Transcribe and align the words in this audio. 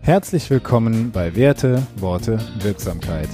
Herzlich 0.00 0.48
willkommen 0.50 1.10
bei 1.12 1.34
Werte, 1.36 1.86
Worte, 1.96 2.38
Wirksamkeit. 2.60 3.28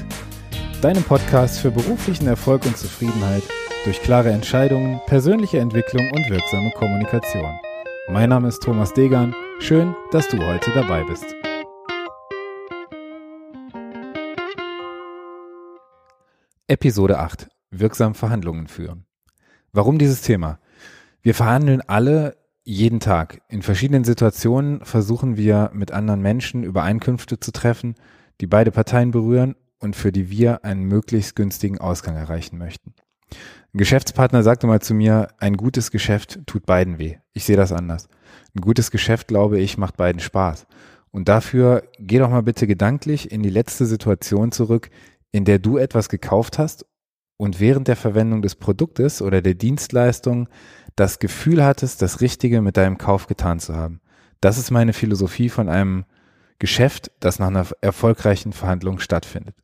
Deinem 0.83 1.03
Podcast 1.05 1.61
für 1.61 1.71
beruflichen 1.71 2.27
Erfolg 2.27 2.67
und 2.67 2.77
Zufriedenheit 2.77 3.43
durch 3.85 4.01
klare 4.03 4.31
Entscheidungen, 4.31 5.01
persönliche 5.07 5.59
Entwicklung 5.59 6.11
und 6.11 6.29
wirksame 6.31 6.71
Kommunikation. 6.73 7.59
Mein 8.09 8.31
Name 8.31 8.49
ist 8.49 8.61
Thomas 8.63 8.93
Degan. 8.93 9.35
Schön, 9.61 9.95
dass 10.11 10.29
du 10.29 10.39
heute 10.45 10.73
dabei 10.73 11.05
bist. 11.05 11.25
Episode 16.67 17.19
8. 17.19 17.49
Wirksam 17.71 18.15
Verhandlungen 18.15 18.67
führen. 18.67 19.07
Warum 19.73 19.99
dieses 19.99 20.23
Thema? 20.23 20.59
Wir 21.23 21.35
verhandeln 21.35 21.83
alle 21.87 22.37
jeden 22.65 22.99
Tag. 23.01 23.43
In 23.49 23.63
verschiedenen 23.63 24.05
Situationen 24.05 24.85
versuchen 24.85 25.37
wir 25.37 25.71
mit 25.75 25.93
anderen 25.93 26.21
Menschen 26.21 26.65
Übereinkünfte 26.65 27.39
zu 27.39 27.53
treffen, 27.53 27.95
die 28.41 28.47
beide 28.47 28.71
Parteien 28.71 29.11
berühren 29.11 29.55
und 29.79 29.95
für 29.95 30.13
die 30.13 30.31
wir 30.31 30.65
einen 30.65 30.85
möglichst 30.85 31.37
günstigen 31.37 31.79
Ausgang 31.79 32.17
erreichen 32.17 32.59
möchten. 32.59 32.95
Ein 33.75 33.79
Geschäftspartner 33.79 34.43
sagte 34.43 34.67
mal 34.67 34.81
zu 34.81 34.95
mir, 34.95 35.29
ein 35.39 35.57
gutes 35.57 35.91
Geschäft 35.91 36.41
tut 36.47 36.65
beiden 36.65 36.99
weh. 36.99 37.17
Ich 37.33 37.45
sehe 37.45 37.57
das 37.57 37.73
anders. 37.73 38.09
Ein 38.57 38.61
gutes 38.61 38.91
Geschäft, 38.91 39.29
glaube 39.29 39.59
ich, 39.59 39.77
macht 39.77 39.97
beiden 39.97 40.21
Spaß. 40.21 40.67
Und 41.11 41.29
dafür 41.29 41.85
geh 41.99 42.19
doch 42.19 42.31
mal 42.31 42.43
bitte 42.43 42.67
gedanklich 42.67 43.31
in 43.31 43.43
die 43.43 43.51
letzte 43.51 43.87
Situation 43.87 44.53
zurück, 44.53 44.91
in 45.33 45.45
der 45.45 45.59
du 45.59 45.77
etwas 45.77 46.09
gekauft 46.09 46.59
hast 46.59 46.87
und 47.37 47.61
während 47.61 47.89
der 47.89 47.97
Verwendung 47.97 48.43
des 48.43 48.55
Produktes 48.55 49.21
oder 49.21 49.43
der 49.43 49.55
Dienstleistung 49.55 50.49
das 50.97 51.19
Gefühl 51.19 51.65
hattest, 51.65 52.03
das 52.03 52.21
Richtige 52.21 52.61
mit 52.61 52.77
deinem 52.77 52.99
Kauf 52.99 53.27
getan 53.27 53.59
zu 53.61 53.75
haben. 53.75 54.01
Das 54.41 54.59
ist 54.59 54.71
meine 54.71 54.93
Philosophie 54.93 55.49
von 55.49 55.69
einem 55.69 56.05
Geschäft, 56.59 57.11
das 57.21 57.39
nach 57.39 57.49
einer 57.49 57.67
erfolgreichen 57.81 58.53
Verhandlung 58.53 58.99
stattfindet. 58.99 59.57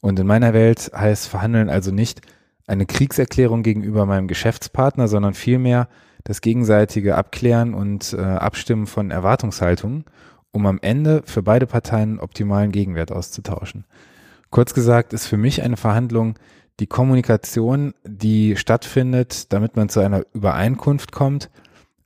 Und 0.00 0.18
in 0.18 0.26
meiner 0.26 0.52
Welt 0.52 0.90
heißt 0.94 1.28
Verhandeln 1.28 1.70
also 1.70 1.90
nicht 1.90 2.22
eine 2.66 2.86
Kriegserklärung 2.86 3.62
gegenüber 3.62 4.04
meinem 4.06 4.28
Geschäftspartner, 4.28 5.08
sondern 5.08 5.34
vielmehr 5.34 5.88
das 6.24 6.40
gegenseitige 6.40 7.16
Abklären 7.16 7.72
und 7.74 8.12
äh, 8.12 8.20
Abstimmen 8.20 8.86
von 8.86 9.10
Erwartungshaltungen, 9.10 10.04
um 10.50 10.66
am 10.66 10.78
Ende 10.82 11.22
für 11.24 11.42
beide 11.42 11.66
Parteien 11.66 12.20
optimalen 12.20 12.72
Gegenwert 12.72 13.12
auszutauschen. 13.12 13.84
Kurz 14.50 14.74
gesagt 14.74 15.12
ist 15.12 15.26
für 15.26 15.36
mich 15.36 15.62
eine 15.62 15.76
Verhandlung 15.76 16.38
die 16.80 16.86
Kommunikation, 16.86 17.94
die 18.04 18.56
stattfindet, 18.56 19.52
damit 19.52 19.76
man 19.76 19.88
zu 19.88 20.00
einer 20.00 20.24
Übereinkunft 20.32 21.12
kommt, 21.12 21.50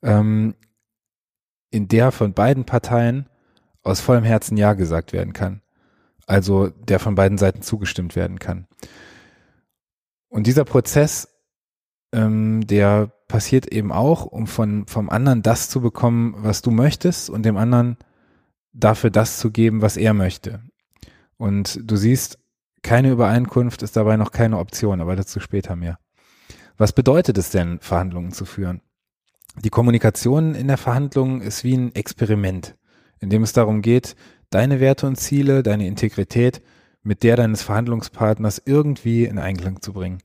ähm, 0.03 0.55
in 1.71 1.89
der 1.89 2.13
von 2.13 2.33
beiden 2.33 2.65
Parteien 2.65 3.29
aus 3.83 4.01
vollem 4.01 4.25
Herzen 4.25 4.57
Ja 4.57 4.75
gesagt 4.75 5.13
werden 5.13 5.33
kann. 5.33 5.63
Also 6.27 6.69
der 6.69 6.99
von 6.99 7.15
beiden 7.15 7.39
Seiten 7.39 7.63
zugestimmt 7.63 8.17
werden 8.17 8.39
kann. 8.39 8.67
Und 10.29 10.47
dieser 10.47 10.65
Prozess, 10.65 11.29
ähm, 12.13 12.67
der 12.67 13.13
passiert 13.29 13.67
eben 13.67 13.93
auch, 13.93 14.27
um 14.27 14.47
von 14.47 14.87
vom 14.87 15.11
anderen 15.11 15.43
das 15.43 15.69
zu 15.69 15.81
bekommen, 15.81 16.35
was 16.39 16.63
du 16.63 16.71
möchtest 16.71 17.29
und 17.29 17.45
dem 17.45 17.57
anderen 17.57 17.97
dafür 18.73 19.11
das 19.11 19.39
zu 19.39 19.51
geben, 19.51 19.83
was 19.83 19.97
er 19.97 20.15
möchte. 20.15 20.63
Und 21.37 21.81
du 21.83 21.97
siehst, 21.97 22.39
keine 22.83 23.11
Übereinkunft 23.11 23.83
ist 23.83 23.97
dabei 23.97 24.17
noch 24.17 24.33
keine 24.33 24.59
Option, 24.59 25.01
aber 25.01 25.17
dazu 25.17 25.41
später 25.41 25.77
mehr. 25.77 25.99
Was 26.77 26.93
bedeutet 26.93 27.39
es 27.39 27.51
denn, 27.51 27.79
Verhandlungen 27.81 28.33
zu 28.33 28.45
führen? 28.45 28.81
Die 29.63 29.71
Kommunikation 29.71 30.55
in 30.55 30.69
der 30.69 30.79
Verhandlung 30.79 31.43
ist 31.43 31.63
wie 31.63 31.77
ein 31.77 31.95
Experiment, 31.95 32.75
in 33.21 33.31
dem 33.31 33.43
es 33.43 33.53
darum 33.53 33.83
geht, 33.83 34.17
deine 34.51 34.81
Werte 34.81 35.07
und 35.07 35.17
Ziele, 35.17 35.63
deine 35.63 35.87
Integrität 35.87 36.63
mit 37.03 37.23
der 37.23 37.37
deines 37.37 37.63
Verhandlungspartners 37.63 38.63
irgendwie 38.65 39.25
in 39.25 39.39
Einklang 39.39 39.83
zu 39.83 39.93
bringen. 39.93 40.19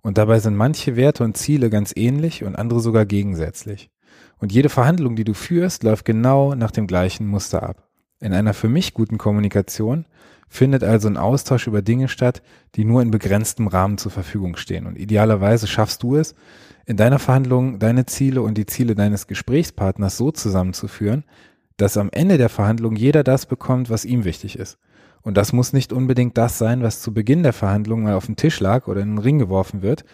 Und 0.00 0.18
dabei 0.18 0.40
sind 0.40 0.56
manche 0.56 0.96
Werte 0.96 1.22
und 1.22 1.36
Ziele 1.36 1.70
ganz 1.70 1.92
ähnlich 1.94 2.42
und 2.42 2.56
andere 2.56 2.80
sogar 2.80 3.06
gegensätzlich. 3.06 3.90
Und 4.38 4.52
jede 4.52 4.68
Verhandlung, 4.68 5.14
die 5.14 5.24
du 5.24 5.34
führst, 5.34 5.84
läuft 5.84 6.04
genau 6.04 6.54
nach 6.54 6.72
dem 6.72 6.88
gleichen 6.88 7.26
Muster 7.26 7.62
ab. 7.62 7.88
In 8.18 8.32
einer 8.32 8.54
für 8.54 8.68
mich 8.68 8.94
guten 8.94 9.18
Kommunikation 9.18 10.06
findet 10.52 10.84
also 10.84 11.08
ein 11.08 11.16
Austausch 11.16 11.66
über 11.66 11.80
Dinge 11.80 12.08
statt, 12.08 12.42
die 12.74 12.84
nur 12.84 13.00
in 13.00 13.10
begrenztem 13.10 13.68
Rahmen 13.68 13.96
zur 13.96 14.12
Verfügung 14.12 14.56
stehen. 14.56 14.86
Und 14.86 14.98
idealerweise 14.98 15.66
schaffst 15.66 16.02
du 16.02 16.16
es, 16.16 16.34
in 16.84 16.98
deiner 16.98 17.18
Verhandlung 17.18 17.78
deine 17.78 18.04
Ziele 18.04 18.42
und 18.42 18.58
die 18.58 18.66
Ziele 18.66 18.94
deines 18.94 19.26
Gesprächspartners 19.26 20.18
so 20.18 20.30
zusammenzuführen, 20.30 21.24
dass 21.78 21.96
am 21.96 22.10
Ende 22.12 22.36
der 22.36 22.50
Verhandlung 22.50 22.96
jeder 22.96 23.24
das 23.24 23.46
bekommt, 23.46 23.88
was 23.88 24.04
ihm 24.04 24.24
wichtig 24.24 24.58
ist. 24.58 24.76
Und 25.22 25.38
das 25.38 25.54
muss 25.54 25.72
nicht 25.72 25.90
unbedingt 25.90 26.36
das 26.36 26.58
sein, 26.58 26.82
was 26.82 27.00
zu 27.00 27.14
Beginn 27.14 27.42
der 27.42 27.54
Verhandlung 27.54 28.02
mal 28.02 28.12
auf 28.12 28.26
den 28.26 28.36
Tisch 28.36 28.60
lag 28.60 28.88
oder 28.88 29.00
in 29.00 29.12
den 29.12 29.18
Ring 29.18 29.38
geworfen 29.38 29.80
wird. 29.80 30.04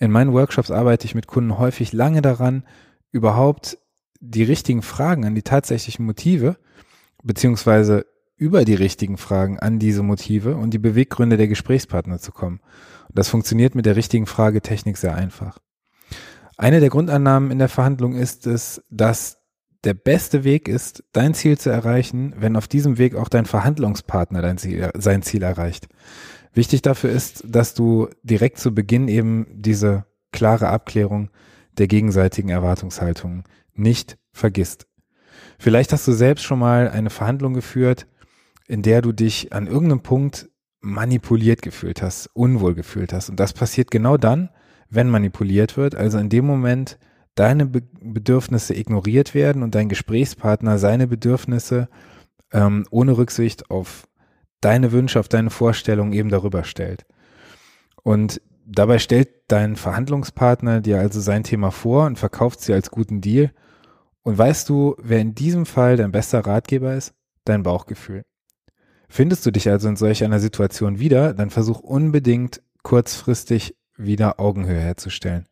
In 0.00 0.10
meinen 0.10 0.32
Workshops 0.32 0.72
arbeite 0.72 1.06
ich 1.06 1.14
mit 1.14 1.28
Kunden 1.28 1.56
häufig 1.56 1.92
lange 1.92 2.20
daran, 2.20 2.64
überhaupt 3.12 3.78
die 4.18 4.42
richtigen 4.42 4.82
Fragen 4.82 5.24
an 5.24 5.36
die 5.36 5.42
tatsächlichen 5.42 6.04
Motive 6.04 6.56
beziehungsweise 7.22 8.06
über 8.44 8.66
die 8.66 8.74
richtigen 8.74 9.16
Fragen 9.16 9.58
an 9.58 9.78
diese 9.78 10.02
Motive 10.02 10.54
und 10.56 10.74
die 10.74 10.78
Beweggründe 10.78 11.38
der 11.38 11.48
Gesprächspartner 11.48 12.18
zu 12.18 12.30
kommen. 12.30 12.60
Und 13.08 13.18
das 13.18 13.30
funktioniert 13.30 13.74
mit 13.74 13.86
der 13.86 13.96
richtigen 13.96 14.26
Fragetechnik 14.26 14.98
sehr 14.98 15.14
einfach. 15.14 15.58
Eine 16.58 16.80
der 16.80 16.90
Grundannahmen 16.90 17.50
in 17.50 17.58
der 17.58 17.70
Verhandlung 17.70 18.14
ist 18.14 18.46
es, 18.46 18.82
dass 18.90 19.38
der 19.82 19.94
beste 19.94 20.44
Weg 20.44 20.68
ist, 20.68 21.04
dein 21.12 21.32
Ziel 21.32 21.56
zu 21.56 21.70
erreichen, 21.70 22.34
wenn 22.36 22.56
auf 22.56 22.68
diesem 22.68 22.98
Weg 22.98 23.14
auch 23.16 23.30
dein 23.30 23.46
Verhandlungspartner 23.46 24.42
dein 24.42 24.58
Ziel, 24.58 24.90
sein 24.94 25.22
Ziel 25.22 25.42
erreicht. 25.42 25.88
Wichtig 26.52 26.82
dafür 26.82 27.10
ist, 27.10 27.44
dass 27.48 27.72
du 27.72 28.08
direkt 28.22 28.58
zu 28.58 28.74
Beginn 28.74 29.08
eben 29.08 29.46
diese 29.54 30.04
klare 30.32 30.68
Abklärung 30.68 31.30
der 31.78 31.86
gegenseitigen 31.86 32.50
Erwartungshaltungen 32.50 33.44
nicht 33.72 34.18
vergisst. 34.32 34.86
Vielleicht 35.58 35.92
hast 35.92 36.06
du 36.06 36.12
selbst 36.12 36.44
schon 36.44 36.58
mal 36.58 36.90
eine 36.90 37.10
Verhandlung 37.10 37.54
geführt, 37.54 38.06
in 38.66 38.82
der 38.82 39.02
du 39.02 39.12
dich 39.12 39.52
an 39.52 39.66
irgendeinem 39.66 40.02
Punkt 40.02 40.48
manipuliert 40.80 41.62
gefühlt 41.62 42.02
hast, 42.02 42.28
unwohl 42.34 42.74
gefühlt 42.74 43.12
hast. 43.12 43.30
Und 43.30 43.40
das 43.40 43.52
passiert 43.52 43.90
genau 43.90 44.16
dann, 44.16 44.50
wenn 44.90 45.08
manipuliert 45.08 45.76
wird, 45.76 45.94
also 45.94 46.18
in 46.18 46.28
dem 46.28 46.46
Moment 46.46 46.98
deine 47.34 47.66
Be 47.66 47.82
Bedürfnisse 48.06 48.76
ignoriert 48.76 49.34
werden 49.34 49.62
und 49.62 49.74
dein 49.74 49.88
Gesprächspartner 49.88 50.78
seine 50.78 51.06
Bedürfnisse 51.06 51.88
ähm, 52.52 52.86
ohne 52.90 53.16
Rücksicht 53.16 53.70
auf 53.70 54.06
deine 54.60 54.92
Wünsche, 54.92 55.18
auf 55.18 55.28
deine 55.28 55.50
Vorstellungen 55.50 56.12
eben 56.12 56.28
darüber 56.28 56.64
stellt. 56.64 57.06
Und 58.02 58.42
dabei 58.66 58.98
stellt 58.98 59.28
dein 59.48 59.76
Verhandlungspartner 59.76 60.80
dir 60.80 60.98
also 60.98 61.20
sein 61.20 61.44
Thema 61.44 61.70
vor 61.70 62.06
und 62.06 62.18
verkauft 62.18 62.60
sie 62.60 62.74
als 62.74 62.90
guten 62.90 63.20
Deal. 63.22 63.52
Und 64.22 64.36
weißt 64.36 64.68
du, 64.68 64.96
wer 65.02 65.20
in 65.20 65.34
diesem 65.34 65.66
Fall 65.66 65.96
dein 65.96 66.12
bester 66.12 66.40
Ratgeber 66.40 66.94
ist? 66.94 67.14
Dein 67.44 67.62
Bauchgefühl. 67.62 68.24
Findest 69.14 69.46
du 69.46 69.52
dich 69.52 69.68
also 69.68 69.88
in 69.88 69.94
solch 69.94 70.24
einer 70.24 70.40
Situation 70.40 70.98
wieder, 70.98 71.34
dann 71.34 71.50
versuch 71.50 71.78
unbedingt 71.78 72.60
kurzfristig 72.82 73.76
wieder 73.96 74.40
Augenhöhe 74.40 74.80
herzustellen. 74.80 75.46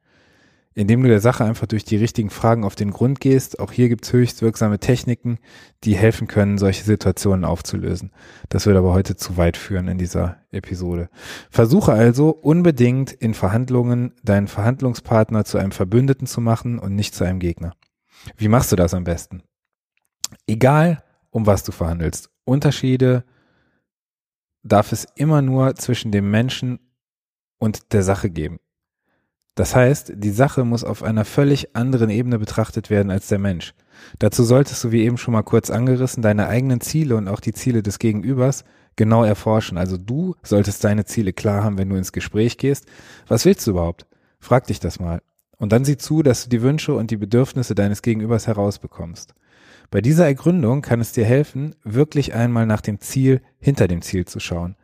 Indem 0.75 1.01
du 1.01 1.09
der 1.09 1.21
Sache 1.21 1.45
einfach 1.45 1.69
durch 1.69 1.85
die 1.85 1.95
richtigen 1.95 2.31
Fragen 2.31 2.65
auf 2.65 2.75
den 2.75 2.91
Grund 2.91 3.21
gehst, 3.21 3.61
auch 3.61 3.71
hier 3.71 3.89
gibt's 3.89 4.13
höchst 4.13 4.43
wirksame 4.43 4.81
Techniken, 4.81 5.39
die 5.85 5.95
helfen 5.95 6.27
können, 6.27 6.59
solche 6.59 6.83
Situationen 6.83 7.45
aufzulösen. 7.45 8.11
Das 8.49 8.67
würde 8.67 8.81
aber 8.81 8.93
heute 8.93 9.15
zu 9.15 9.37
weit 9.37 9.57
führen 9.57 9.87
in 9.87 9.97
dieser 9.97 10.39
Episode. 10.51 11.09
Versuche 11.49 11.93
also 11.93 12.31
unbedingt 12.31 13.13
in 13.13 13.33
Verhandlungen 13.33 14.13
deinen 14.25 14.49
Verhandlungspartner 14.49 15.45
zu 15.45 15.59
einem 15.59 15.71
Verbündeten 15.71 16.27
zu 16.27 16.41
machen 16.41 16.81
und 16.81 16.97
nicht 16.97 17.15
zu 17.15 17.23
einem 17.23 17.39
Gegner. 17.39 17.75
Wie 18.37 18.49
machst 18.49 18.73
du 18.73 18.77
das 18.77 18.93
am 18.93 19.05
besten? 19.05 19.45
Egal, 20.49 21.05
um 21.31 21.47
was 21.47 21.63
du 21.63 21.71
verhandelst. 21.71 22.29
Unterschiede 22.45 23.23
darf 24.63 24.93
es 24.93 25.07
immer 25.17 25.43
nur 25.43 25.75
zwischen 25.75 26.13
dem 26.13 26.31
Menschen 26.31 26.79
und 27.59 27.93
der 27.93 28.03
Sache 28.03 28.31
geben. 28.31 28.59
Das 29.55 29.77
heißt, 29.77 30.13
die 30.17 30.31
Sache 30.31 30.65
muss 30.65 30.83
auf 30.83 31.03
einer 31.03 31.25
völlig 31.27 31.77
anderen 31.77 32.09
Ebene 32.09 32.39
betrachtet 32.39 32.89
werden 32.89 33.11
als 33.11 33.29
der 33.29 33.39
Mensch. 33.39 33.75
Dazu 34.19 34.45
solltest 34.45 34.83
du, 34.83 34.93
wie 34.93 35.03
eben 35.03 35.19
schon 35.19 35.33
mal 35.33 35.43
kurz 35.43 35.69
angerissen, 35.69 36.23
deine 36.23 36.49
eigenen 36.49 36.81
Ziele 36.81 37.17
und 37.17 37.29
auch 37.29 37.41
die 37.41 37.53
Ziele 37.53 37.83
des 37.83 37.99
Gegenübers 37.99 38.65
genau 38.97 39.25
erforschen. 39.25 39.77
Also 39.77 39.99
du 39.99 40.35
solltest 40.43 40.83
deine 40.85 41.05
Ziele 41.05 41.35
klar 41.35 41.63
haben, 41.63 41.77
wenn 41.77 41.91
du 41.91 41.97
ins 41.97 42.13
Gespräch 42.13 42.57
gehst. 42.57 42.87
Was 43.29 43.45
willst 43.45 43.67
du 43.67 43.73
überhaupt? 43.73 44.07
Frag 44.41 44.67
dich 44.67 44.81
das 44.81 44.99
mal. 44.99 45.21
Und 45.59 45.73
dann 45.73 45.85
sieh 45.85 45.99
zu, 45.99 46.23
dass 46.23 46.45
du 46.45 46.49
die 46.49 46.63
Wünsche 46.63 46.95
und 46.95 47.11
die 47.11 47.17
Bedürfnisse 47.19 47.75
deines 47.75 48.03
Gegenübers 48.03 48.47
herausbekommst. 48.47 49.35
Bei 49.93 50.01
dieser 50.01 50.25
Ergründung 50.25 50.81
kann 50.81 51.03
es 51.03 51.13
dir 51.13 51.27
helfen, 51.27 51.75
wirklich 51.85 52.33
einmal 52.33 52.65
nach 52.65 52.81
dem 52.81 52.99
Ziel 52.99 53.43
hinter 53.61 53.89
dem 53.89 54.01
Ziel 54.01 54.25
zu 54.25 54.41
schauen. 54.41 54.75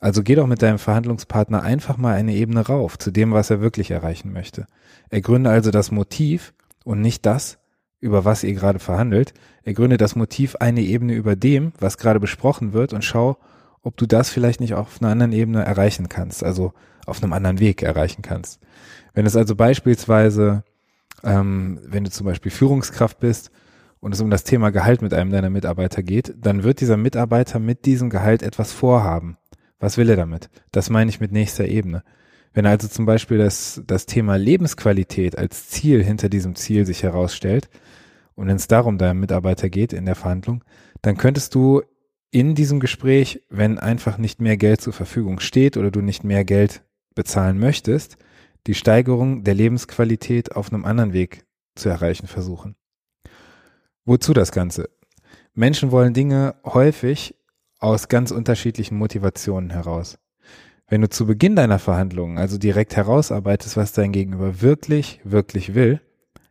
Also 0.00 0.22
geh 0.22 0.34
doch 0.34 0.46
mit 0.46 0.60
deinem 0.60 0.78
Verhandlungspartner 0.78 1.62
einfach 1.62 1.96
mal 1.96 2.14
eine 2.14 2.34
Ebene 2.34 2.66
rauf 2.66 2.98
zu 2.98 3.10
dem, 3.10 3.32
was 3.32 3.48
er 3.48 3.62
wirklich 3.62 3.90
erreichen 3.90 4.34
möchte. 4.34 4.66
Ergründe 5.08 5.48
also 5.48 5.70
das 5.70 5.90
Motiv 5.90 6.52
und 6.84 7.00
nicht 7.00 7.24
das, 7.24 7.58
über 8.00 8.26
was 8.26 8.44
ihr 8.44 8.52
gerade 8.52 8.80
verhandelt. 8.80 9.32
Ergründe 9.62 9.96
das 9.96 10.14
Motiv 10.14 10.56
eine 10.56 10.82
Ebene 10.82 11.14
über 11.14 11.36
dem, 11.36 11.72
was 11.80 11.96
gerade 11.96 12.20
besprochen 12.20 12.74
wird 12.74 12.92
und 12.92 13.02
schau, 13.02 13.38
ob 13.80 13.96
du 13.96 14.04
das 14.04 14.28
vielleicht 14.28 14.60
nicht 14.60 14.74
auf 14.74 15.00
einer 15.00 15.10
anderen 15.10 15.32
Ebene 15.32 15.64
erreichen 15.64 16.10
kannst, 16.10 16.44
also 16.44 16.74
auf 17.06 17.22
einem 17.22 17.32
anderen 17.32 17.60
Weg 17.60 17.82
erreichen 17.82 18.20
kannst. 18.20 18.60
Wenn 19.14 19.24
es 19.24 19.36
also 19.36 19.56
beispielsweise, 19.56 20.64
ähm, 21.24 21.80
wenn 21.82 22.04
du 22.04 22.10
zum 22.10 22.26
Beispiel 22.26 22.52
Führungskraft 22.52 23.20
bist 23.20 23.50
und 24.00 24.12
es 24.12 24.20
um 24.20 24.30
das 24.30 24.44
Thema 24.44 24.70
Gehalt 24.70 25.02
mit 25.02 25.14
einem 25.14 25.30
deiner 25.30 25.50
Mitarbeiter 25.50 26.02
geht, 26.02 26.34
dann 26.36 26.62
wird 26.62 26.80
dieser 26.80 26.96
Mitarbeiter 26.96 27.58
mit 27.58 27.84
diesem 27.84 28.10
Gehalt 28.10 28.42
etwas 28.42 28.72
vorhaben. 28.72 29.36
Was 29.78 29.96
will 29.96 30.10
er 30.10 30.16
damit? 30.16 30.50
Das 30.72 30.90
meine 30.90 31.10
ich 31.10 31.20
mit 31.20 31.32
nächster 31.32 31.66
Ebene. 31.66 32.02
Wenn 32.52 32.66
also 32.66 32.88
zum 32.88 33.06
Beispiel 33.06 33.38
das, 33.38 33.82
das 33.86 34.06
Thema 34.06 34.36
Lebensqualität 34.36 35.38
als 35.38 35.68
Ziel 35.68 36.02
hinter 36.02 36.28
diesem 36.28 36.56
Ziel 36.56 36.84
sich 36.84 37.02
herausstellt 37.02 37.70
und 38.34 38.48
wenn 38.48 38.56
es 38.56 38.68
darum 38.68 38.98
deinem 38.98 39.20
Mitarbeiter 39.20 39.68
geht 39.68 39.92
in 39.92 40.06
der 40.06 40.16
Verhandlung, 40.16 40.64
dann 41.02 41.16
könntest 41.16 41.54
du 41.54 41.82
in 42.30 42.54
diesem 42.54 42.80
Gespräch, 42.80 43.42
wenn 43.50 43.78
einfach 43.78 44.18
nicht 44.18 44.40
mehr 44.40 44.56
Geld 44.56 44.80
zur 44.80 44.92
Verfügung 44.92 45.40
steht 45.40 45.76
oder 45.76 45.90
du 45.90 46.00
nicht 46.00 46.24
mehr 46.24 46.44
Geld 46.44 46.82
bezahlen 47.14 47.58
möchtest, 47.58 48.16
die 48.66 48.74
Steigerung 48.74 49.44
der 49.44 49.54
Lebensqualität 49.54 50.54
auf 50.54 50.72
einem 50.72 50.84
anderen 50.84 51.12
Weg 51.12 51.44
zu 51.74 51.88
erreichen 51.88 52.26
versuchen. 52.26 52.76
Wozu 54.06 54.32
das 54.32 54.50
Ganze? 54.50 54.88
Menschen 55.54 55.90
wollen 55.90 56.14
Dinge 56.14 56.54
häufig 56.64 57.34
aus 57.78 58.08
ganz 58.08 58.30
unterschiedlichen 58.30 58.96
Motivationen 58.96 59.70
heraus. 59.70 60.18
Wenn 60.88 61.02
du 61.02 61.08
zu 61.08 61.26
Beginn 61.26 61.54
deiner 61.54 61.78
Verhandlungen 61.78 62.38
also 62.38 62.56
direkt 62.56 62.96
herausarbeitest, 62.96 63.76
was 63.76 63.92
dein 63.92 64.12
Gegenüber 64.12 64.62
wirklich, 64.62 65.20
wirklich 65.24 65.74
will, 65.74 66.00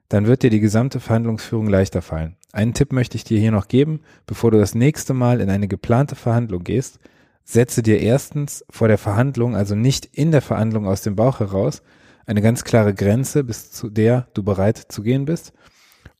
dann 0.10 0.28
wird 0.28 0.44
dir 0.44 0.50
die 0.50 0.60
gesamte 0.60 1.00
Verhandlungsführung 1.00 1.68
leichter 1.68 2.02
fallen. 2.02 2.36
Einen 2.52 2.74
Tipp 2.74 2.94
möchte 2.94 3.16
ich 3.16 3.24
dir 3.24 3.40
hier 3.40 3.52
noch 3.52 3.68
geben, 3.68 4.02
bevor 4.26 4.52
du 4.52 4.60
das 4.60 4.76
nächste 4.76 5.14
Mal 5.14 5.42
in 5.42 5.50
eine 5.50 5.68
geplante 5.68 6.16
Verhandlung 6.16 6.64
gehst, 6.64 7.00
setze 7.44 7.82
dir 7.82 8.00
erstens 8.00 8.64
vor 8.70 8.88
der 8.88 8.98
Verhandlung, 8.98 9.56
also 9.56 9.76
nicht 9.76 10.06
in 10.06 10.32
der 10.32 10.42
Verhandlung 10.42 10.88
aus 10.88 11.02
dem 11.02 11.16
Bauch 11.16 11.40
heraus, 11.40 11.82
eine 12.26 12.42
ganz 12.42 12.64
klare 12.64 12.94
Grenze, 12.94 13.44
bis 13.44 13.72
zu 13.72 13.90
der 13.90 14.28
du 14.36 14.44
bereit 14.44 14.78
zu 14.78 15.02
gehen 15.02 15.26
bist. 15.26 15.52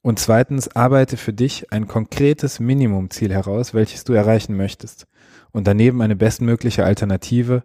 Und 0.02 0.20
zweitens, 0.20 0.76
arbeite 0.76 1.18
für 1.18 1.34
dich 1.34 1.72
ein 1.72 1.88
konkretes 1.88 2.60
Minimumziel 2.60 3.34
heraus, 3.34 3.74
welches 3.74 4.06
du 4.06 4.14
erreichen 4.14 4.56
möchtest. 4.56 5.08
Und 5.52 5.68
daneben 5.68 6.02
eine 6.02 6.16
bestmögliche 6.16 6.86
Alternative, 6.86 7.64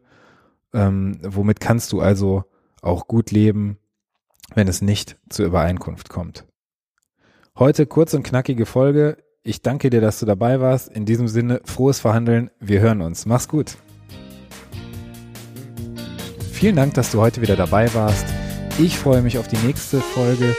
ähm, 0.73 1.19
womit 1.23 1.61
kannst 1.61 1.93
du 1.93 2.01
also 2.01 2.45
auch 2.83 3.07
gut 3.07 3.31
leben, 3.31 3.79
wenn 4.55 4.69
es 4.69 4.83
nicht 4.83 5.17
zur 5.29 5.47
Übereinkunft 5.47 6.09
kommt. 6.09 6.45
Heute 7.57 7.87
kurz 7.87 8.15
und 8.15 8.25
knackige 8.25 8.67
Folge. 8.67 9.19
Ich 9.43 9.63
danke 9.63 9.91
dir, 9.91 10.01
dass 10.01 10.19
du 10.19 10.27
dabei 10.27 10.61
warst. 10.61 10.89
In 10.89 11.07
diesem 11.07 11.29
Sinne, 11.29 11.61
frohes 11.65 12.01
Verhandeln. 12.01 12.51
Wir 12.59 12.81
hören 12.81 13.01
uns. 13.01 13.27
Mach's 13.27 13.47
gut. 13.47 13.77
Vielen 16.53 16.77
Dank, 16.77 16.95
dass 16.95 17.13
du 17.13 17.21
heute 17.21 17.43
wieder 17.43 17.57
dabei 17.57 17.93
warst. 17.95 18.27
Ich 18.79 18.99
freue 18.99 19.23
mich 19.23 19.39
auf 19.39 19.47
die 19.47 19.59
nächste 19.59 20.01
Folge. 20.01 20.57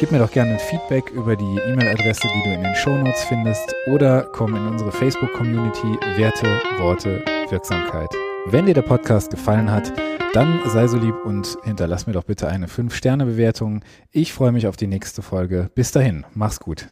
Gib 0.00 0.10
mir 0.10 0.18
doch 0.18 0.30
gerne 0.30 0.54
ein 0.54 0.58
Feedback 0.58 1.10
über 1.10 1.36
die 1.36 1.58
E-Mail-Adresse, 1.68 2.26
die 2.34 2.42
du 2.48 2.54
in 2.54 2.64
den 2.64 2.74
Shownotes 2.74 3.24
findest 3.24 3.74
oder 3.86 4.22
komm 4.32 4.56
in 4.56 4.66
unsere 4.66 4.90
Facebook-Community 4.90 5.98
Werte, 6.16 6.60
Worte, 6.78 7.24
Wirksamkeit. 7.48 8.10
Wenn 8.46 8.66
dir 8.66 8.74
der 8.74 8.82
Podcast 8.82 9.30
gefallen 9.30 9.70
hat, 9.70 9.92
dann 10.32 10.60
sei 10.66 10.88
so 10.88 10.98
lieb 10.98 11.14
und 11.24 11.56
hinterlass 11.62 12.08
mir 12.08 12.12
doch 12.12 12.24
bitte 12.24 12.48
eine 12.48 12.66
5-Sterne-Bewertung. 12.66 13.84
Ich 14.10 14.32
freue 14.32 14.50
mich 14.50 14.66
auf 14.66 14.76
die 14.76 14.88
nächste 14.88 15.22
Folge. 15.22 15.70
Bis 15.76 15.92
dahin, 15.92 16.26
mach's 16.34 16.58
gut. 16.58 16.88